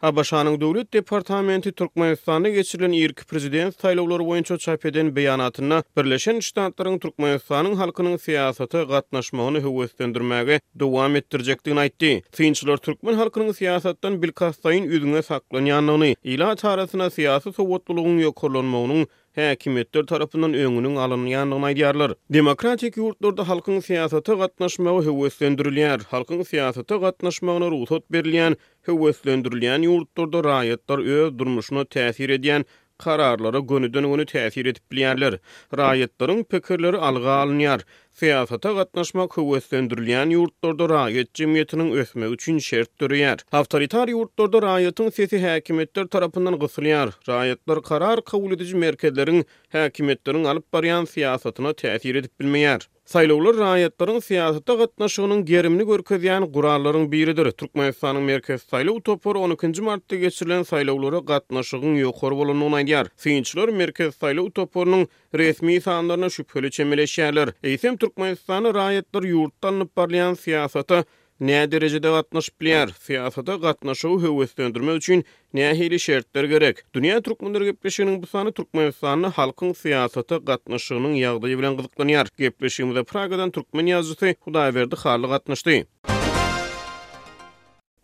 ABŞ-nyň 0.00 0.84
departamenti 0.94 1.72
Türkmenistana 1.74 2.48
geçirilen 2.54 2.92
ýerki 2.94 3.24
prezident 3.26 3.74
saýlawlary 3.82 4.26
boýunça 4.28 4.58
çap 4.58 4.84
eden 4.86 5.08
beýanatyna 5.16 5.80
Birleşen 5.98 6.36
Ştatlaryň 6.40 6.98
Türkmenistanyň 7.02 7.74
halkynyň 7.80 8.14
siýasata 8.26 8.82
gatnaşmagyny 8.92 9.64
höwesdendirmäge 9.66 10.60
dowam 10.80 11.16
etdirjekdigini 11.18 11.82
aýtdy. 11.88 12.12
Synçylar 12.38 12.76
türkmen 12.78 13.18
halkynyň 13.18 13.50
siýasatdan 13.58 14.20
bilkasdaýyn 14.22 14.86
ýüzüne 14.86 15.22
saklanýanyny, 15.32 16.14
ila 16.24 16.54
çarasyna 16.56 17.10
siyasi 17.10 17.52
sowatlylygyň 17.58 18.20
ýokurlanmagynyň 18.28 19.06
häkimetler 19.46 20.04
tarapından 20.12 20.54
öňüniň 20.60 20.94
alynýanlygyny 21.04 21.66
aýdýarlar. 21.68 22.14
Demokratik 22.36 22.96
ýurtlarda 23.02 23.44
halkyň 23.50 23.78
syýasaty 23.88 24.34
gatnaşmagy 24.42 25.04
höwüslendirilýär. 25.08 26.00
Halkyň 26.12 26.42
syýasaty 26.50 26.98
gatnaşmagyna 27.04 27.68
ruhsat 27.74 28.02
berilýän, 28.16 28.58
höwüslendirilýän 28.88 29.86
ýurtlarda 29.90 30.42
raýatlar 30.50 31.04
öz 31.18 31.36
durmuşuna 31.42 31.86
täsir 31.96 32.34
edýän 32.38 32.66
kararlara 33.02 33.58
gönüden 33.60 34.06
gönü 34.12 34.24
təsir 34.30 34.66
edip 34.70 34.92
bilyarlar. 34.92 35.36
Rayetlerin 35.78 36.44
pikirleri 36.52 36.96
alga 37.08 37.32
alınyar. 37.42 37.80
Fiyasata 38.20 38.72
qatnaşma 38.78 39.26
kuvvetlendirilyan 39.34 40.32
ýurtlarda 40.36 40.88
rayet 40.92 41.30
jemgyýetiniň 41.40 41.92
ösme 42.02 42.26
üçün 42.36 42.58
şert 42.68 42.90
duruyar. 43.04 43.44
Awtoritar 43.60 44.10
ýurtlarda 44.16 44.62
raýatyň 44.66 45.12
sesi 45.20 45.42
häkimetler 45.46 46.06
tarafından 46.16 46.58
gysylýar. 46.64 47.14
Raýatlar 47.30 47.82
karar 47.92 48.24
kabul 48.32 48.52
edici 48.58 48.76
merkezlerin 48.86 49.44
häkimetleriň 49.78 50.50
alyp 50.54 50.72
bariyan 50.72 51.06
siýasatyna 51.14 51.74
täsir 51.84 52.14
edip 52.24 52.34
bilmeýär. 52.40 52.88
Saylawlar 53.08 53.56
raýatlaryň 53.56 54.18
syýasata 54.24 54.74
gatnaşygynyň 54.82 55.38
gerimini 55.48 55.84
görkezýän 55.90 56.44
guralaryň 56.56 57.06
biridir. 57.14 57.48
Türkmenistanyň 57.62 58.26
merkez 58.30 58.66
saýlaw 58.72 58.98
utopary 59.00 59.40
12-nji 59.46 59.84
martda 59.86 60.18
geçirilen 60.24 60.66
saýlawlara 60.72 61.22
gatnaşygyň 61.30 61.94
ýokary 62.02 62.38
bolanyny 62.42 62.68
aýdýar. 62.82 63.08
Synçylar 63.24 63.72
merkez 63.80 64.12
saýlaw 64.18 64.50
utoparynyň 64.52 65.06
resmi 65.40 65.78
sanlaryna 65.86 66.28
şüpheli 66.36 66.72
çemeleşýärler. 66.76 67.54
Eýsem 67.72 67.96
Türkmenistanyň 68.04 68.76
raýatlary 68.80 69.32
ýurtdan 69.36 69.80
niparlayan 69.86 70.36
syýasata 70.44 71.02
Nä 71.38 71.54
derejede 71.70 72.10
gatnaşyp 72.10 72.54
bilýär? 72.62 72.90
Fiýatda 73.08 73.54
gatnaşyw 73.64 74.16
höwesdendirmek 74.24 74.96
üçin 75.00 75.22
nä 75.58 75.68
hili 75.80 76.00
şertler 76.04 76.44
gerek? 76.54 76.80
Dünýä 76.96 77.20
türkmenleri 77.28 77.64
gepleşiginiň 77.68 78.16
bu 78.22 78.26
sany 78.32 78.50
türkmen 78.58 78.90
sanyny 78.96 79.30
halkyň 79.38 79.70
fiýatda 79.84 80.40
gatnaşygynyň 80.50 81.14
ýagdaýy 81.22 81.58
bilen 81.62 81.78
gyzyklanýar. 81.78 82.26
Gepleşigimizde 82.42 83.04
Pragadan 83.14 83.50
türkmen 83.60 83.86
ýazyjy 83.94 84.34
Hudaýberdi 84.48 84.94
xarlyk 85.04 85.30
gatnaşdy. 85.36 85.78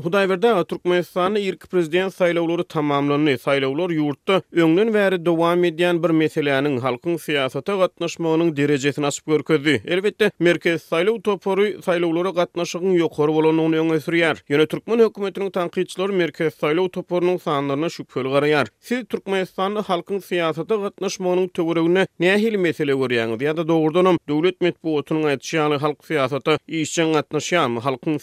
Hudaýberde 0.03 0.51
Türkmenistanyň 0.69 1.43
ýerki 1.47 1.69
prezident 1.71 2.11
saýlawlary 2.15 2.65
tamamlandy. 2.67 3.37
Saýlawlar 3.39 3.93
ýurtda 3.95 4.41
öňden 4.59 4.91
bäri 4.97 5.21
dowam 5.27 5.63
edýän 5.69 6.01
bir 6.03 6.11
meseleniň 6.19 6.81
halkyň 6.83 7.19
syýasata 7.23 7.77
gatnaşmagynyň 7.83 8.51
derejesini 8.59 9.07
açyp 9.07 9.31
görkezdi. 9.35 9.77
Elbetde, 9.95 10.31
merkez 10.43 10.83
saýlaw 10.91 11.21
topary 11.29 11.69
saýlawlara 11.87 12.33
gatnaşygyň 12.41 12.99
ýokary 13.05 13.37
bolanyny 13.39 13.79
öňe 13.85 14.01
sürýär. 14.07 14.43
Ýöne 14.51 14.67
türkmen 14.75 15.05
hökümetiniň 15.07 15.55
tanqidçileri 15.61 16.19
merkez 16.25 16.59
saýlaw 16.65 16.91
toparynyň 16.99 17.39
sanlaryna 17.47 17.87
şüpheli 17.99 18.35
garaýar. 18.35 18.73
Siz 18.91 19.07
Türkmenistanyň 19.15 19.87
halkyň 19.93 20.25
syýasata 20.33 20.81
gatnaşmagynyň 20.89 21.49
töwereginde 21.61 22.09
näme 22.19 22.39
hil 22.43 22.59
mesele 22.67 22.99
görýäňiz? 23.05 23.39
Ýa-da 23.47 23.63
dogrudanam, 23.71 24.19
döwlet 24.29 24.59
metbuatynyň 24.69 25.31
aýdyşy 25.37 25.63
ýaly 25.63 25.79
halk 25.87 26.03
syýasata 26.11 26.59
işçiň 26.83 27.15
gatnaşýarmy? 27.21 27.87
Halkyň 27.87 28.21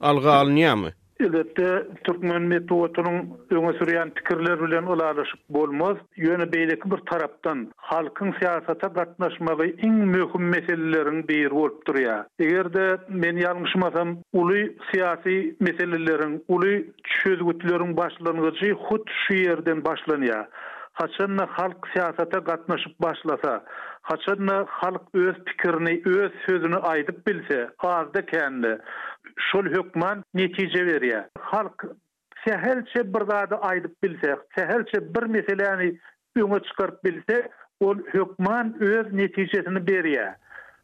alga 0.00 0.30
alnyamy? 0.32 0.88
Elbette 1.20 1.86
Türkmen 2.04 2.42
metodunun 2.42 3.18
öňe 3.50 3.72
süriýän 3.78 4.10
pikirler 4.10 4.60
bilen 4.62 4.86
ulaşyp 4.92 5.40
bolmaz. 5.48 5.96
Ýöne 6.16 6.46
beýleki 6.52 6.90
bir 6.92 7.00
tarapdan 7.10 7.66
halkyň 7.90 8.30
syýasata 8.38 8.90
gatnaşmagy 8.98 9.72
iň 9.88 9.96
möhüm 10.14 10.44
meseleleriň 10.54 11.18
biri 11.28 11.50
bolup 11.50 11.80
durýar. 11.88 12.22
Egerde 12.38 12.86
men 13.08 13.42
ýalňyşmasam, 13.42 14.16
uly 14.32 14.62
syýasy 14.92 15.36
meseleleriň, 15.60 16.38
uly 16.48 16.74
çözgütleriň 17.16 17.92
başlanýşy 17.98 18.72
hut 18.86 19.10
şu 19.24 19.34
ýerden 19.42 19.82
başlanýar. 19.88 20.46
Haçanna 21.02 21.46
halk 21.50 21.86
siyasata 21.92 22.38
gatnaşıp 22.38 22.94
başlasa, 23.02 23.64
haçanna 24.02 24.64
halk 24.68 25.02
öz 25.14 25.34
pikirini, 25.46 26.02
öz 26.06 26.32
sözünü 26.46 26.76
aydıp 26.78 27.26
bilse, 27.26 27.70
ağızda 27.78 28.26
kendi, 28.26 28.78
Şol 29.38 29.64
hukman 29.66 30.24
netije 30.34 30.86
beria. 30.86 31.28
Halk 31.40 31.84
sehelçe 32.44 33.14
bir 33.14 33.20
dady 33.20 33.54
aýdyp 33.68 33.92
bilse, 34.02 34.36
sehelçe 34.54 35.14
bir 35.14 35.22
meseleni 35.22 35.98
öňe 36.38 36.62
çykaryp 36.62 37.04
bilse, 37.04 37.48
ol 37.80 37.96
hukman 38.12 38.76
öz 38.80 39.12
netijesini 39.12 39.86
beria. 39.86 40.36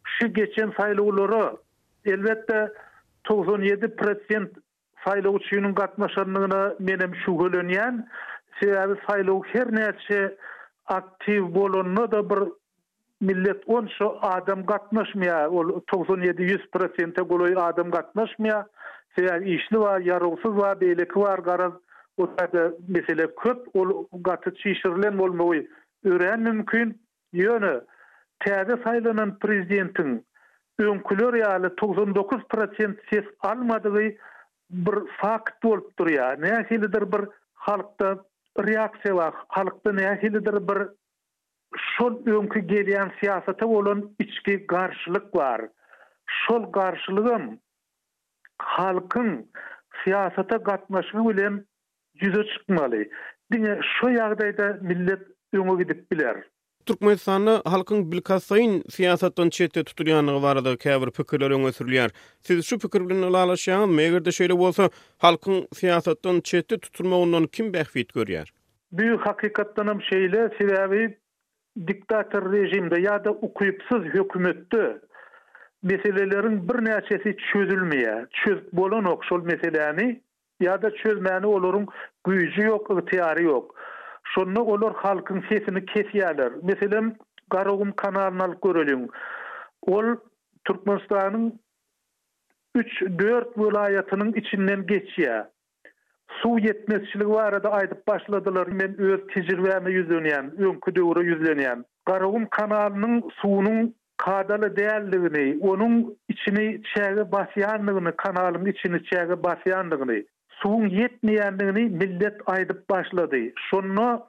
Şu 0.04 0.26
geçim 0.32 0.68
saýlawçylary 0.70 1.56
elbetde 2.04 2.72
97% 3.28 4.46
saýlawçyynyň 5.04 5.74
gatnaşmagyna 5.74 6.74
menem 6.78 7.14
şu 7.24 7.30
göleniň, 7.32 7.94
şeýle 8.60 8.96
saýlaw 9.06 9.44
her 9.52 9.66
näçe 9.66 10.36
aktif 10.86 11.42
da 12.10 12.30
bir, 12.30 12.42
millet 13.20 13.62
on 13.66 13.88
şu 13.98 14.12
adam 14.22 14.66
katmışmaya 14.66 15.50
o 15.50 15.68
97 15.94 16.42
100%'e 16.42 17.22
golü 17.22 17.58
adam 17.60 17.90
katmışmaya 17.90 18.66
feyal 19.08 19.42
işli 19.46 19.78
var 19.80 20.00
yarulsuz 20.00 20.56
var 20.56 20.80
belik 20.80 21.16
var 21.16 21.38
garaz 21.38 21.72
o 22.16 22.34
tarzda 22.36 22.72
mesele 22.88 23.34
köp 23.42 23.76
o 23.76 24.08
gatı 24.12 24.54
çişirilen 24.54 25.18
bolmoy 25.18 25.66
öğren 26.04 26.40
mümkün 26.40 27.02
yönü 27.32 27.80
täze 28.40 28.82
saylanan 28.84 29.38
prezidentin 29.38 30.26
önkülör 30.78 31.34
99% 31.34 32.96
ses 33.10 33.24
almadığı 33.40 33.94
bir 34.70 34.96
fakt 35.22 35.62
bolup 35.64 35.98
durýar. 36.00 36.70
hilidir 36.70 37.12
bir 37.12 37.28
halkda 37.54 38.24
reaksiýa 38.58 39.32
halkda 39.48 39.90
hilidir 39.92 40.68
bir 40.68 40.88
Şol 41.98 42.12
öňkü 42.26 42.60
gelýän 42.72 43.10
siýasata 43.18 43.66
bolan 43.70 43.98
içki 44.18 44.54
garşylyk 44.68 45.34
bar. 45.34 45.60
Şol 46.44 46.62
garşylygym 46.76 47.44
halkyň 48.76 49.28
siýasata 50.00 50.56
gatnaşygy 50.68 51.22
bilen 51.28 51.60
ýüze 52.22 52.42
çykmaly. 52.54 53.02
Diňe 53.54 53.74
şo 53.94 54.10
ýagdaýda 54.14 54.68
millet 54.90 55.22
öňe 55.54 55.76
gidip 55.82 56.10
biler. 56.12 56.36
Türkmenistan'da 56.86 57.62
halkın 57.64 58.12
bilkasayın 58.12 58.82
siyasattan 58.90 59.50
çete 59.50 59.84
tutulyanlığı 59.84 60.42
var 60.42 60.64
da 60.64 60.76
kevr 60.76 61.10
fikirler 61.10 61.50
öne 61.50 61.72
sürülüyor. 61.72 62.10
Siz 62.40 62.66
şu 62.66 62.78
fikirlerin 62.78 63.22
alalaşyanın 63.22 63.90
meğer 63.94 64.24
de 64.24 64.32
şöyle 64.32 64.52
olsa 64.52 64.90
halkın 65.18 65.68
siyasattan 65.72 66.40
çete 66.40 66.78
tutulma 66.78 67.18
ondan 67.18 67.46
kim 67.46 67.72
behfit 67.74 68.14
görüyor? 68.14 68.48
Büyük 68.92 69.26
hakikattanım 69.26 70.02
şeyle 70.02 70.48
sebebi 70.60 71.18
diktator 71.86 72.52
rejimde 72.52 73.00
ya 73.00 73.24
da 73.24 73.30
ukuyupsız 73.30 73.98
hükümetde 73.98 75.00
meselelerin 75.82 76.68
bir 76.68 76.84
neçesi 76.84 77.36
çözülmeye, 77.52 78.26
çöz 78.32 78.72
bolan 78.72 79.04
okşol 79.04 79.42
meseleni 79.44 80.20
ya 80.60 80.82
da 80.82 80.90
çözmeni 80.94 81.46
olurun 81.46 81.86
güyücü 82.24 82.62
yok, 82.62 82.90
ihtiyarı 82.90 83.42
yok. 83.42 83.74
Şonu 84.24 84.60
olur 84.62 84.94
halkın 84.96 85.44
sesini 85.48 85.86
kesiyerler. 85.86 86.52
Mesela 86.62 87.02
Garogum 87.50 87.92
kanalına 87.92 88.54
görülün. 88.64 89.10
Ol 89.82 90.04
Türkmenistan'ın 90.64 91.60
3-4 92.76 93.48
vilayetinin 93.58 94.32
içinden 94.32 94.86
geçiyor. 94.86 95.44
su 96.42 96.50
yetmezçiligi 96.64 97.30
barada 97.34 97.70
aýdyp 97.78 98.00
başladylar. 98.10 98.66
Men 98.80 98.94
öz 99.08 99.20
tejribäme 99.34 99.90
ýüzlenýän, 99.98 100.46
öňkü 100.68 100.90
döwre 100.96 101.22
ýüzlenýän. 101.28 101.84
Garagum 102.10 102.46
kanalynyň 102.56 103.20
suwunyň 103.40 103.90
kadalı 104.24 104.70
değerlerini, 104.76 105.44
onun 105.70 105.98
içini 106.28 106.66
çeğe 106.94 107.24
basyanlığını, 107.32 108.12
kanalın 108.24 108.66
içini 108.72 109.02
çeğe 109.10 109.42
basyanlığını, 109.42 110.18
suğun 110.60 110.86
yetmeyenliğini 110.86 111.84
millet 112.04 112.36
aydıp 112.46 112.90
başladı. 112.90 113.38
Sonra 113.70 114.26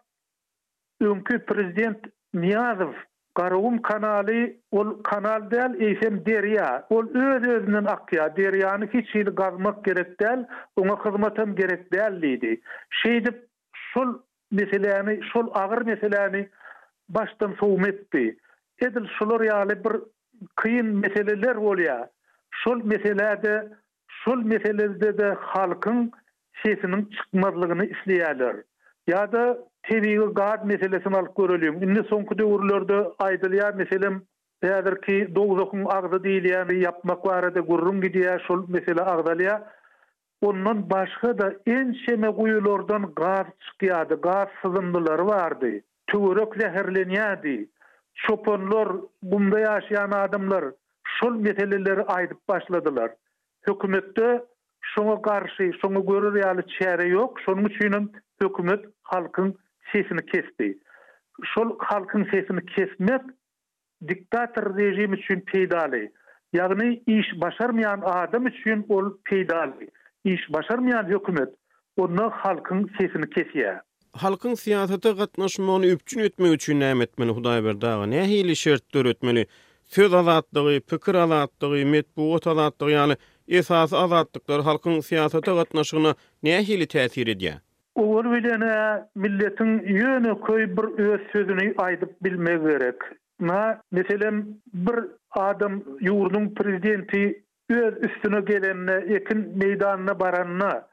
önkü 1.01 1.45
prezident 1.45 1.97
Niyazov 2.33 2.93
Garum 3.35 3.79
kanali, 3.81 4.55
ol 4.71 4.95
kanal 5.03 5.49
del 5.51 5.73
isem 5.85 6.21
derya 6.25 6.67
ol 6.89 7.03
öz 7.23 7.47
özünden 7.47 7.85
akya 7.85 8.35
deryanı 8.37 8.85
hiç 8.93 9.15
il 9.15 9.25
gazmak 9.25 9.85
gerek 9.85 10.19
del 10.19 10.47
ona 10.75 10.95
hizmetem 11.05 11.55
gerek 11.55 11.93
deldi 11.93 12.61
şeydi 12.89 13.45
şul 13.73 14.17
meseleni 14.51 15.19
sul 15.33 15.47
ağır 15.53 15.81
meseleni 15.81 16.49
baştan 17.09 17.55
soğum 17.59 17.85
etti 17.85 18.37
edil 18.81 19.05
sulur 19.19 19.41
yali 19.41 19.83
bir 19.83 19.93
qiyin 20.61 20.85
meseleler 20.85 21.55
ol 21.55 21.77
ya 21.79 22.09
sul 22.53 22.83
meselede 22.83 23.67
sul 24.11 24.43
meselede 24.43 25.17
de 25.17 25.35
halkın 25.39 26.11
sesinin 26.65 27.05
çıkmazlığını 27.05 27.85
isleyerler 27.85 28.55
ya 29.07 29.31
da 29.31 29.57
tebigi 29.89 30.29
gaat 30.33 30.65
meselesini 30.65 31.17
alıp 31.17 31.35
görülüyüm. 31.37 31.83
Indi 31.83 32.03
sonku 32.09 32.37
dövürlerde 32.37 33.07
aydılıya 33.19 33.71
meselim, 33.71 34.23
Eğer 34.61 35.01
ki 35.01 35.27
doğuzokun 35.35 35.85
ağzı 35.85 36.23
değil 36.23 36.45
yani 36.45 36.79
yapmak 36.83 37.25
var 37.25 37.55
da 37.55 37.59
gurrun 37.59 38.01
gidiyor 38.01 38.41
şu 38.47 38.65
mesele 38.67 39.01
ağzalıya. 39.01 39.71
Onun 40.41 40.89
başka 40.89 41.37
da 41.37 41.53
en 41.65 41.93
şeme 42.05 42.31
kuyulordan 42.35 43.13
gaz 43.15 43.45
çıkıyordu, 43.65 44.21
gaz 44.21 44.47
sızımlıları 44.61 45.25
vardı. 45.25 45.67
Tüvürök 46.07 46.55
zehirleniyordu. 46.61 47.67
Çoponlar, 48.13 48.88
bunda 49.23 49.59
yaşayan 49.59 50.11
adamlar 50.11 50.65
şu 51.03 51.29
meseleleri 51.29 52.03
aydip 52.03 52.47
başladılar. 52.49 53.11
Hükümette 53.69 54.43
şuna 54.81 55.21
karşı, 55.21 55.71
şuna 55.81 55.99
görür 55.99 56.45
yani 56.45 56.61
çare 56.79 57.07
yok. 57.07 57.39
Şunun 57.45 57.65
için 57.65 58.11
hükümet 58.41 58.85
halkın 59.03 59.55
sesini 59.93 60.25
kesdi. 60.25 60.77
Şol 61.45 61.71
halkın 61.79 62.23
sesini 62.31 62.65
kesmek 62.65 63.21
diktator 64.07 64.77
rejimi 64.77 65.15
üçin 65.17 65.39
PEYDALI, 65.41 66.11
Ýagny 66.53 66.89
iş 67.19 67.41
başarmayan 67.41 68.01
adam 68.05 68.47
üçin 68.47 68.85
ol 68.89 69.11
PEYDALI, 69.25 69.89
İş 70.23 70.53
başarmayan 70.53 71.05
hökümet 71.09 71.49
onu 71.97 72.29
halkın 72.33 72.89
sesini 72.97 73.25
kesýär. 73.35 73.79
Halkın 74.13 74.49
siýasatyna 74.53 75.17
gatnaşmagy 75.17 75.91
üçin 75.93 76.19
etmek 76.19 76.51
üçin 76.53 76.79
näme 76.81 77.03
etmeli 77.03 77.29
Hudaý 77.31 78.23
hili 78.25 78.55
şert 78.55 78.93
döretmeli? 78.93 79.47
Söz 79.85 80.13
alatdygy, 80.13 80.77
pikir 80.79 81.15
alatdygy, 81.15 81.83
metbuat 81.85 82.47
alatdygy, 82.47 82.91
ýa-ni 82.93 83.15
esasy 83.47 83.95
alatdyklar 83.95 84.61
halkın 84.61 84.91
siýasatyna 84.99 85.53
gatnaşygyna 85.59 86.11
näme 86.43 86.63
hili 86.67 86.83
täsir 86.88 87.27
edýär? 87.27 87.59
Oğur 87.95 88.25
bilene 88.25 89.03
milletin 89.15 89.80
yönü 89.88 90.42
köy 90.42 90.77
bir 90.77 91.00
öz 91.03 91.21
sözünü 91.31 91.74
aydıp 91.77 92.24
bilme 92.24 92.51
gerek. 92.56 92.95
Na 93.39 93.81
meselem, 93.92 94.45
bir 94.74 94.95
adam 95.31 95.81
yurdun 96.01 96.53
prezidenti 96.53 97.44
öz 97.69 97.94
üstüne 98.06 98.39
gelenne, 98.42 98.94
ekin 99.15 99.57
meydanına 99.57 100.19
baranına, 100.19 100.88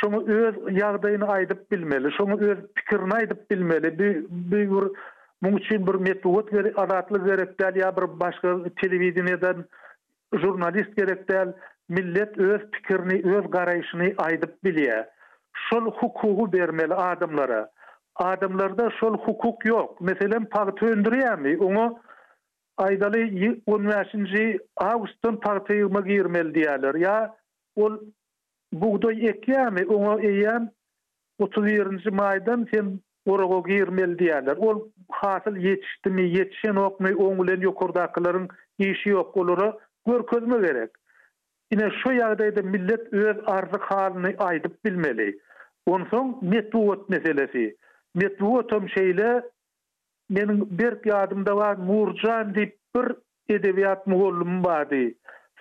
şunu 0.00 0.28
öz 0.28 0.54
yağdayını 0.70 1.26
aydıp 1.28 1.70
bilmeli, 1.72 2.08
şunu 2.18 2.40
öz 2.50 2.58
fikirini 2.76 3.12
aydıp 3.12 3.50
bilmeli. 3.50 3.98
Bir 3.98 4.20
bir 4.30 4.66
bir 5.42 5.60
için 5.60 5.86
bir 5.86 5.94
metod 5.94 6.52
ver 6.52 6.72
adatlı 6.76 7.24
gerek 7.24 7.76
ya 7.76 7.96
bir 7.96 8.20
başka 8.20 8.56
televizyondan 8.82 9.64
jurnalist 10.38 10.96
gerek 10.96 11.52
millet 11.88 12.38
öz 12.38 12.60
fikirini, 12.72 13.36
öz 13.36 13.50
garayışını 13.50 14.12
aydıp 14.18 14.64
bilie. 14.64 15.15
şol 15.70 15.84
hukuku 15.86 16.52
bermeli 16.52 16.94
adamlara. 16.94 17.68
Adamlarda 18.16 18.90
şol 19.00 19.18
hukuk 19.18 19.64
yok. 19.64 20.00
Meselen 20.00 20.44
parti 20.44 20.84
öndüriyem 20.86 21.42
mi? 21.42 21.58
Onu 21.60 21.98
aydali 22.76 23.60
15. 23.66 24.56
Ağustos'tan 24.76 25.40
partiye 25.40 25.78
yığma 25.78 26.00
girmeli 26.00 26.54
diyalar. 26.54 26.94
Ya 26.94 27.36
o 27.76 27.90
buğday 28.72 29.26
ekiyem 29.28 29.74
mi? 29.74 29.86
Onu 29.86 30.20
eyyem 30.20 30.70
31. 31.38 32.10
maydan 32.12 32.66
sen 32.74 33.00
orago 33.26 33.64
girmeli 33.64 34.18
diyalar. 34.18 34.56
O 34.60 34.88
hasıl 35.10 35.56
yetişti 35.56 36.10
mi? 36.10 36.22
Yetişen 36.22 36.74
yok 36.74 37.00
mi? 37.00 37.14
Onguleni 37.16 37.64
yokurdakıların 37.64 38.48
işi 38.78 39.08
yok 39.08 39.36
olur. 39.36 39.72
Görközme 40.06 40.58
gerek. 40.66 40.90
Ine 41.74 41.88
şu 42.02 42.10
ýerde 42.16 42.62
millet 42.72 43.08
öz 43.20 43.36
arzı 43.52 43.78
halini 43.86 44.30
aýdyp 44.48 44.74
bilmeli. 44.86 45.24
Onsoň 45.94 46.26
netiwut 46.52 47.08
meselesi. 47.14 47.64
Netiwutum 48.22 48.86
şeýle 48.92 49.30
meniň 50.36 50.62
bir 50.82 51.16
adymda 51.22 51.56
var 51.62 51.74
Murjan 51.88 52.54
diýip 52.58 52.72
bir 52.98 53.06
edebiýat 53.56 54.06
mugollumy 54.14 54.60
bar 54.68 54.86
ý. 54.86 55.02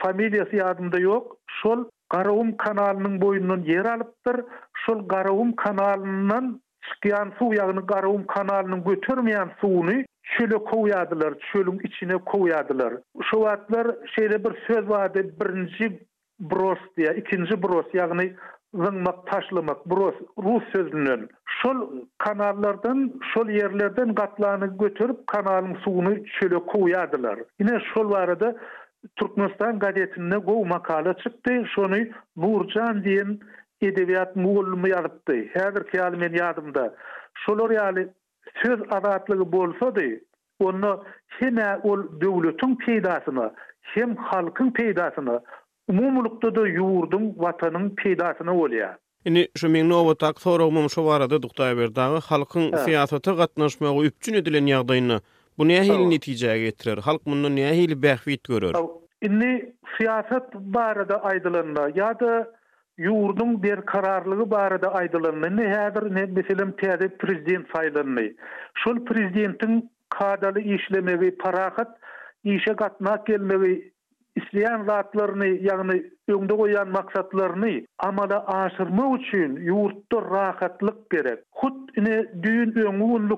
Familiýasy 0.04 0.62
adymda 0.68 1.02
ýok. 1.08 1.26
Şol 1.62 1.84
garawum 2.16 2.54
kanalynyň 2.66 3.18
boyunyndan 3.26 3.64
ýer 3.76 3.90
alypdyr. 3.96 4.40
Şol 4.86 5.04
garawum 5.16 5.56
kanalynyň 5.66 6.54
çykýan 6.92 7.34
suwyny 7.42 7.86
garawum 7.96 8.26
kanalynyň 8.38 8.84
götürmeyen 8.94 9.52
suwuny 9.66 10.04
çöle 10.38 10.58
kovyadılar, 10.58 11.34
çölün 11.54 11.80
içine 11.84 12.18
kovyadılar. 12.18 12.94
Şu 13.24 13.40
vaatlar 13.42 13.88
şeyde 14.16 14.44
bir 14.44 14.52
söz 14.68 14.90
vaadi, 14.90 15.34
birinci 15.42 16.00
bros 16.40 16.80
diye, 16.98 17.16
ikinci 17.18 17.64
bros, 17.64 17.86
yani 17.94 18.36
zınmak, 18.74 19.28
taşlamak, 19.28 19.86
bros, 19.86 20.16
Rus 20.38 20.64
sözünün. 20.76 21.30
Şol 21.46 21.90
kanallardan, 22.18 23.12
şol 23.34 23.50
yerlerden 23.50 24.16
katlarını 24.16 24.78
götürüp 24.78 25.28
kanalın 25.28 25.76
suğunu 25.84 26.26
çöle 26.26 26.56
kovyadılar. 26.56 27.40
Yine 27.60 27.80
şol 27.94 28.12
var 28.12 28.28
Türkmenistan 28.30 28.56
Turkmenistan 29.16 29.80
gazetinde 29.80 30.46
bu 30.48 30.66
makale 30.66 31.14
çıktı. 31.14 31.64
Şonu 31.76 31.96
Nurcan 32.38 33.04
diyen 33.04 33.40
edebiyat 33.82 34.36
muğulumu 34.36 34.88
yarıttı. 34.88 35.36
Her 35.54 35.76
bir 35.76 35.92
kealimin 35.92 36.34
yardımda. 36.38 36.94
Şolor 37.36 37.70
yani 37.72 38.08
Söz 38.64 38.80
azatlığı 38.92 39.52
bolsa 39.52 39.96
di, 39.96 40.24
onu 40.60 41.04
hene 41.28 41.78
ol 41.84 42.00
devletin 42.22 42.76
peydasını, 42.76 43.54
hem 43.82 44.16
halkın 44.16 44.72
peydasını, 44.72 45.40
umumlulukta 45.90 46.56
da 46.56 46.68
yoğurdun 46.68 47.34
vatanın 47.38 47.90
peydasını 47.96 48.54
olaya. 48.62 48.98
Ini 49.26 49.48
şu 49.58 49.68
meň 49.68 50.10
tak 50.18 50.20
taktora 50.20 50.66
umum 50.68 50.90
şu 50.90 51.06
barada 51.06 51.42
dukta 51.42 51.78
ber 51.78 51.96
dağı 51.96 52.18
halkyň 52.18 52.66
syýasaty 52.86 53.32
gatnaşmagy 53.42 54.06
üpçün 54.08 54.34
edilen 54.38 54.66
ýagdaýyny 54.70 55.18
bu 55.58 55.64
näme 55.66 55.82
hil 55.88 56.04
netije 56.14 56.58
getirer? 56.66 56.98
Halk 56.98 57.26
mundan 57.26 57.52
näme 57.58 57.74
hil 57.78 57.92
bähwit 58.06 58.44
görer? 58.48 58.74
Ini 59.28 59.52
syýasat 59.98 60.46
barada 60.76 61.14
aýdylanda 61.16 61.84
ýa-da 61.98 62.34
yurdun 62.98 63.64
bir 63.64 63.76
kararlılığı 63.82 64.52
barada 64.52 64.94
aydılanma 64.94 65.48
ne 65.48 65.74
hazır 65.74 66.16
ne 66.16 66.26
meselem 66.26 66.72
tezip 66.72 67.20
prezident 67.20 67.68
saylanma 67.76 68.22
şol 68.74 69.06
prezidentin 69.06 69.90
kadalı 70.10 70.60
işleme 70.62 71.20
ve 71.22 71.32
parahat 71.36 71.98
işe 72.44 72.76
katmak 72.76 73.26
gelme 73.26 73.62
ve 73.62 73.82
isleyen 74.36 74.86
zatlarını 74.86 75.48
yani 75.48 76.04
öngde 76.28 76.58
koyan 76.58 76.90
maksatlarını 76.90 77.86
amada 78.00 78.48
aşırma 78.48 79.18
üçün 79.18 79.56
yurtta 79.56 80.22
rahatlık 80.22 81.10
gerek. 81.10 81.40
Hut 81.52 81.98
ine 81.98 82.26
düğün 82.44 82.72
öngü 82.72 83.36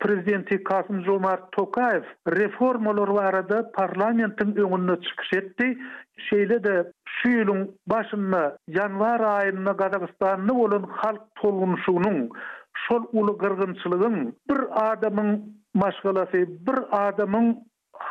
prezidenti 0.00 0.64
Kasım 0.64 1.02
Zomar 1.04 1.40
Tokayev 1.52 2.02
reformalar 2.28 3.08
varada 3.08 3.72
parlamentin 3.72 4.56
öngünü 4.56 5.00
çıkış 5.02 5.32
etti. 5.32 5.78
Şeyle 6.30 6.64
de 6.64 6.92
Şiýilin 7.20 7.60
başyna 7.92 8.40
ýanwar 8.78 9.22
aýyna 9.36 9.72
Gazagystanyň 9.82 10.50
bolan 10.58 10.84
halk 11.02 11.22
tolgunşygynyň 11.42 12.18
şol 12.86 13.06
uly 13.22 13.32
gyrgynçylygyň 13.42 14.16
bir 14.50 14.60
adamyň 14.82 15.30
maşgalasy, 15.82 16.42
bir 16.66 16.78
adamyň 16.98 17.48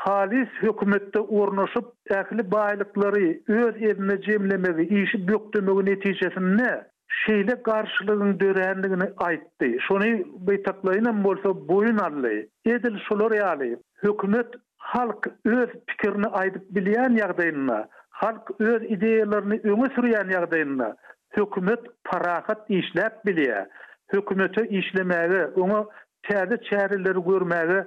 halis 0.01 0.49
hökümetde 0.61 1.19
ornaşyp 1.41 1.85
ähli 2.19 2.43
baýlyklary 2.55 3.25
öz 3.57 3.75
eline 3.91 4.17
jemlemegi, 4.29 4.87
işi 5.03 5.21
bökdürmegi 5.27 5.85
netijesinde 5.91 6.69
şeýle 7.21 7.55
garşylygyň 7.69 8.31
döreýändigini 8.41 9.07
aýtdy. 9.27 9.69
Şonu 9.89 10.07
beýtaklaýan 10.49 11.21
bolsa 11.29 11.49
boýun 11.71 12.01
ally. 12.07 12.37
Edil 12.75 12.97
şolary 13.09 13.37
ýaly 13.45 13.71
hökümet 14.07 14.55
halk 14.93 15.27
öz 15.57 15.77
pikirini 15.91 16.29
aýdyp 16.43 16.65
bilýän 16.79 17.19
ýagdaýyna 17.21 17.79
halk 18.21 18.51
öz 18.65 18.81
ideýalaryny 18.97 19.57
öňe 19.73 19.87
sürýän 19.95 20.29
ýagdaýynda 20.35 20.89
hökümet 21.37 21.81
parahat 22.09 22.61
işläp 22.79 23.13
bilýär. 23.27 23.65
Hökümeti 24.13 24.61
işlemäge, 24.79 25.41
öňe 25.63 25.79
täze 26.29 26.57
çäreleri 26.69 27.21
görmäge 27.31 27.79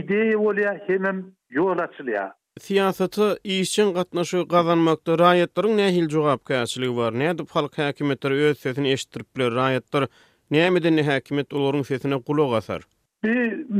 ideýa 0.00 0.38
bolýar 0.46 0.76
hem 0.88 1.16
ýol 1.58 1.78
açylýar. 1.86 2.30
Siýasaty 2.66 3.26
işçiň 3.58 3.92
gatnaşygy 3.98 4.46
gazanmakda 4.54 5.16
raýatlaryň 5.24 5.76
nähil 5.82 6.08
jogap 6.16 6.40
käsiligi 6.48 6.96
bar. 6.96 7.12
Näde 7.24 7.42
halk 7.54 7.78
häkimetleri 7.82 8.34
öz 8.48 8.58
sesini 8.64 8.92
eşitdirip 8.96 9.26
bilýär 9.36 9.52
raýatlar. 9.60 10.08
Näme 10.50 10.82
diýen 10.84 11.00
häkimet 11.10 11.52
olaryň 11.58 11.84
sesine 11.90 12.16
gulag 12.30 12.56
asar. 12.62 12.82
Bu 13.24 13.28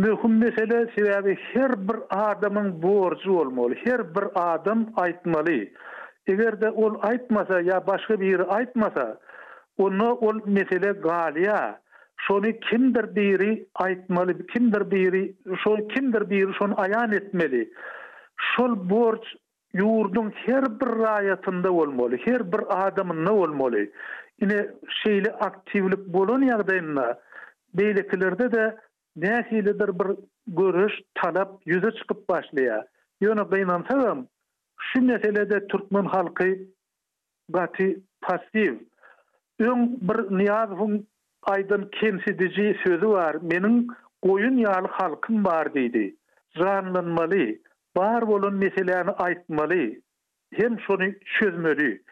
möhüm 0.04 0.38
mesele 0.44 0.76
sebäbi 0.96 1.38
her 1.52 1.74
bir 1.88 1.96
adamyň 2.30 2.70
borçu 2.82 3.34
bolmaly. 3.34 3.74
Her 3.84 4.00
bir 4.14 4.26
adam 4.34 4.86
aýtmaly. 4.96 5.58
Eger 6.26 6.56
de 6.60 6.70
ol 6.70 6.98
aytmasa 7.04 7.60
ya 7.60 7.86
başka 7.86 8.20
bir 8.20 8.26
yeri 8.26 8.42
aytmasa 8.42 9.18
onu 9.78 10.12
ol 10.14 10.40
mesele 10.46 10.92
galiya. 10.92 11.80
Şonu 12.16 12.52
kimdir 12.70 13.14
biri 13.16 13.66
aytmalı, 13.74 14.46
kimdir 14.46 14.90
biri, 14.90 15.34
şonu 15.64 15.88
kimdir 15.88 16.30
biri 16.30 16.54
şon 16.58 16.74
ayan 16.76 17.12
etmeli. 17.12 17.72
Şol 18.36 18.90
borç 18.90 19.24
yurdun 19.72 20.30
her 20.34 20.80
bir 20.80 20.86
rayatında 20.86 21.72
olmalı, 21.72 22.16
her 22.24 22.52
bir 22.52 22.60
adamın 22.86 23.24
ne 23.24 23.30
olmalı. 23.30 23.86
Yine 24.40 24.68
şeyle 25.02 25.32
aktivlik 25.32 26.06
bulun 26.06 26.42
yağdayınla 26.42 27.20
beylikilerde 27.74 28.52
de 28.52 28.76
nesilidir 29.16 29.88
bir 29.98 30.06
görüş, 30.46 30.92
talap, 31.14 31.52
yüze 31.66 31.90
çıkıp 31.90 32.28
başlaya. 32.28 32.86
Yona 33.20 33.52
beynansavam, 33.52 34.26
şu 34.94 35.02
meselede 35.04 35.66
Türkmen 35.66 36.04
halkı 36.04 36.44
gati 37.48 38.00
pasiv. 38.22 38.74
Ön 39.58 39.98
bir 40.00 40.38
Niyazov'un 40.38 41.06
aydın 41.42 41.88
kemsidici 41.92 42.76
sözü 42.86 43.08
var. 43.08 43.36
Menin 43.42 43.88
koyun 44.22 44.56
yağlı 44.56 44.88
halkım 44.90 45.44
var 45.44 45.74
dedi. 45.74 46.16
Zanlanmalı. 46.58 47.54
Bar 47.96 48.28
bolun 48.28 48.54
meseleni 48.54 49.10
aytmalı. 49.10 49.94
Hem 50.52 50.80
şunu 50.80 51.12
çözmeli. 51.38 52.02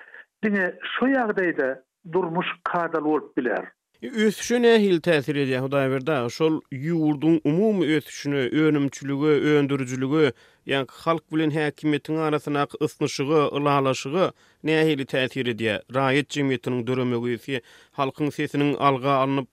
Dine 0.45 0.75
şu 0.83 1.07
yağdayda 1.09 1.83
durmuş 2.13 2.47
kadal 2.65 3.05
olup 3.05 3.37
biler. 3.37 3.73
Ösüşüne 4.03 4.75
hil 4.83 4.99
täsir 5.01 5.37
edýär 5.39 5.61
Hudaý 5.63 5.83
berdi. 5.93 6.15
Şol 6.35 6.57
ýurdun 6.75 7.37
umumy 7.47 7.87
ösüşüni, 7.99 8.37
önümçülügi, 8.67 9.31
öndürüjülügi, 9.51 10.33
ýa-ni 10.67 10.89
halk 11.05 11.29
bilen 11.33 11.51
häkimetiň 11.55 12.19
arasyna 12.25 12.65
ysnyşygy, 12.87 13.41
ılalaşygy 13.61 14.25
näme 14.65 14.87
hil 14.89 15.05
täsir 15.13 15.47
edýär? 15.55 15.85
Raýat 15.99 16.35
jemgyýetiniň 16.35 16.83
döremegi, 16.89 17.61
halkyň 18.01 18.35
sesiniň 18.41 18.73
alga 18.89 19.13
alınıp 19.23 19.49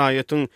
raýatyň 0.00 0.48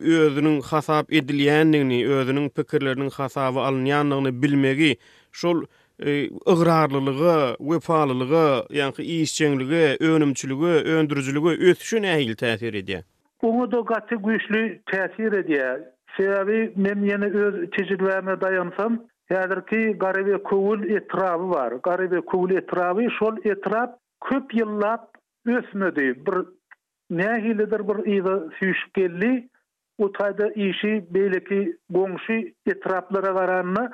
özünün 0.00 0.60
hasap 0.70 1.10
edilýändigini, 1.22 1.98
özünün 2.20 2.48
pikirleriniň 2.48 3.10
hasaby 3.18 3.58
alınýandygyny 3.66 4.36
bilmegi 4.46 4.94
şol 5.32 5.66
E, 6.06 6.24
ıgrarlılığı, 6.48 7.56
wefalylygy, 7.58 8.58
yani 8.70 8.92
ni 8.98 9.04
işçiňligi, 9.04 9.96
önümçiligi, 10.06 10.66
öndürijiligi 10.94 11.70
ötüşüne 11.70 12.06
ähil 12.16 12.34
täsir 12.34 12.72
edýär. 12.74 13.02
Oňa 13.42 13.70
da 13.72 13.80
gaty 13.80 14.14
güýçli 14.14 14.78
täsir 14.92 15.32
edýär. 15.40 15.80
Sebäbi 16.18 16.60
men 16.76 17.02
ýene 17.08 17.28
öz 17.44 17.58
tejribäme 17.76 18.40
dayansam, 18.40 19.00
ýa-da 19.30 19.58
garybe 20.04 20.42
köwül 20.42 20.90
etrawy 20.96 21.50
bar. 21.54 21.72
Garybe 21.82 22.20
köwül 22.30 22.54
etrawy 22.56 23.08
şol 23.18 23.36
etrap 23.44 23.90
köp 24.24 24.54
ýyllap 24.54 25.02
ösmedi. 25.46 26.06
Bir 26.26 26.36
nähilidir 27.22 27.82
bir 27.88 27.98
ýa-da 28.14 28.34
süýüşip 28.56 29.24
o 29.28 29.48
Utayda 30.04 30.50
işi 30.52 30.90
beýleki 31.12 31.76
goňşy 31.92 32.54
etraplara 32.66 33.30
garanyny 33.38 33.86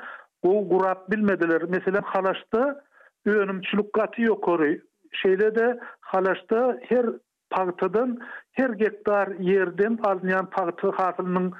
o 0.44 0.68
gurat 0.68 1.10
bilmediler 1.10 1.62
mesela 1.68 2.00
halaçta 2.04 2.80
önümçülük 3.26 3.92
katı 3.92 4.22
yok 4.22 4.48
oray 4.48 4.80
Şeyle 5.12 5.54
de 5.54 5.78
halaçta 6.00 6.78
her 6.82 7.06
pantadan 7.50 8.18
her 8.52 8.70
gektar 8.70 9.28
yerden 9.40 9.98
alınan 10.04 10.50
pantı 10.50 10.90
hasılının 10.90 11.52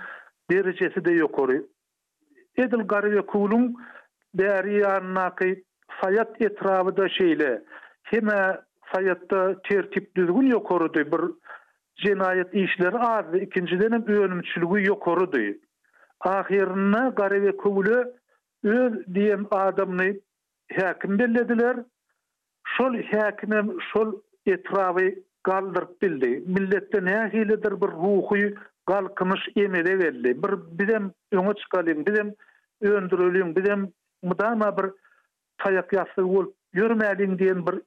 derecesi 0.50 1.05
de 1.05 1.12
yok 1.12 1.38
oray 1.38 1.61
edil 2.57 2.79
gari 2.87 3.17
ve 3.17 3.26
kulun 3.26 3.76
beri 4.35 4.81
yanaki 4.81 5.64
sayat 6.03 6.43
etrafı 6.43 6.97
da 6.97 7.09
şeyle 7.09 7.62
hemen 8.03 8.57
sayatta 8.95 9.62
tertip 9.69 10.14
düzgün 10.17 10.47
yok 10.47 10.71
oray 10.73 10.88
bir 11.07 11.21
cinayet 11.97 12.55
işleri 12.55 12.99
az 12.99 13.33
ve 13.33 13.41
ikinci 13.41 13.81
denem 13.81 14.05
önümçülüğü 14.07 14.87
yok 14.88 15.09
oray 15.09 15.57
ahirine 16.21 17.11
gari 17.17 17.43
ve 17.43 17.57
kulü 17.57 18.14
Öl 18.64 19.14
diyen 19.14 19.47
adamny 19.50 20.21
häkim 20.68 21.18
bellediler. 21.18 21.76
Şol 22.64 22.94
häkimi 22.94 23.80
şol 23.92 24.12
etrawy 24.47 25.09
galdyr 25.44 25.85
bildi. 26.02 26.42
Milletden 26.61 27.04
häkimidir 27.06 27.80
bir 27.80 27.87
ruhu 27.87 28.37
galkymyş 28.87 29.40
emele 29.56 29.99
berdi. 30.00 30.42
Bir 30.42 30.52
bizem 30.78 31.11
öňe 31.33 31.54
çykalym, 31.56 32.06
bizem 32.06 32.35
öndürölüň, 32.83 33.56
bizem 33.56 33.88
mudama 34.23 34.76
bir 34.78 34.87
taýak 35.62 35.88
ýasy 35.97 36.23
bol 36.28 36.49
ýörmäliň 36.75 37.33
diýen 37.40 37.61
bir 37.66 37.80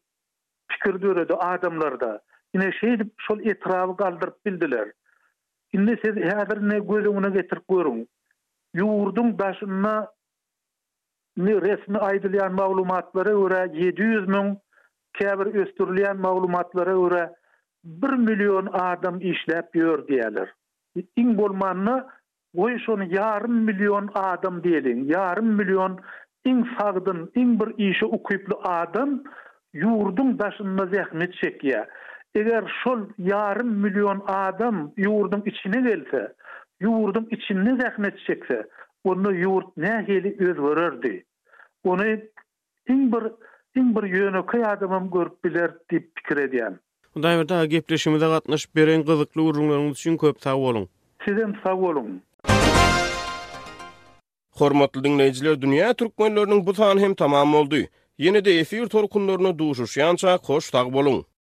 pikir 0.71 1.01
döredi 1.01 1.33
adamlarda. 1.33 2.21
Yine 2.53 2.69
şeý 2.81 3.09
şol 3.17 3.39
etrawy 3.39 3.93
galdyr 4.03 4.29
bildiler. 4.45 4.91
Yine 5.73 5.97
siz 6.05 6.15
häzir 6.15 6.61
ne 6.69 6.79
gözüňe 6.79 7.29
getirip 7.41 7.65
görüň. 7.69 8.07
Yurdun 8.73 9.39
başına 9.39 10.07
ni 11.37 11.53
resmi 11.61 11.97
aydylyan 11.97 12.53
maglumatlara 12.55 13.31
görä 13.39 13.61
700 13.73 14.27
min 14.33 14.47
käbir 15.19 15.45
östürilýän 15.63 16.17
maglumatlara 16.25 16.91
görä 17.01 17.23
1 17.85 18.09
million 18.29 18.67
adam 18.79 19.15
işläp 19.31 19.67
ýör 19.83 19.99
diýerler. 20.09 20.47
Iň 21.23 21.31
bolmanyny 21.39 21.95
goý 22.61 22.75
şonu 22.85 23.05
yarım 23.19 23.55
million 23.69 24.09
adam 24.21 24.59
diýelim. 24.65 24.99
Yarım 25.13 25.49
million 25.61 25.97
iň 26.51 26.61
sagdyn, 26.77 27.19
iň 27.41 27.49
bir 27.59 27.69
işi 27.89 28.05
ukyplu 28.17 28.55
adam 28.73 29.09
ýurdun 29.75 30.37
daşyna 30.39 30.85
zähmet 30.93 31.33
çekýär. 31.41 31.85
Eger 32.35 32.65
şol 32.83 32.99
yarım 33.17 33.71
million 33.85 34.21
adam 34.41 34.83
ýurdun 34.97 35.47
içine 35.49 35.81
gelse, 35.89 36.27
ýurdun 36.81 37.25
içinden 37.37 37.75
zähmet 37.81 38.17
çekse, 38.27 38.67
onu 39.03 39.31
ýurt 39.43 39.69
nähili 39.83 40.31
öz 40.49 40.57
Onu 41.87 42.03
en 42.87 43.11
bir 43.11 43.21
en 43.75 43.95
bir 43.95 44.03
yönü 44.03 44.45
köy 44.45 44.65
adamam 44.65 45.11
görüp 45.11 45.35
biler 45.43 45.71
dip 45.91 46.11
pikir 46.15 46.37
edýär. 46.37 46.73
Bunda 47.15 47.41
bir 47.41 47.49
daha 47.49 47.65
gepleşmede 47.65 48.27
gatnaşyp 48.33 48.75
beren 48.75 49.01
gyzykly 49.05 49.41
urunlaryňyz 49.47 49.91
üçin 49.91 50.17
köp 50.17 50.41
sag 50.45 50.55
bolun. 50.65 50.89
Sizem 51.25 51.53
sag 51.63 51.77
bolun. 51.85 52.21
Hormatly 54.59 54.99
dinleýijiler, 55.05 55.55
dünýä 55.63 55.89
türkmenläriniň 56.01 56.59
bu 56.67 56.71
taýyny 56.79 56.99
hem 57.05 57.13
tamam 57.15 57.51
boldy. 57.53 57.81
Ýene-de 58.19 58.55
efir 58.59 58.87
torkunlaryna 58.95 59.51
duşuşýança 59.59 60.37
hoş 60.51 60.63
sag 60.75 60.93
bolun. 60.99 61.36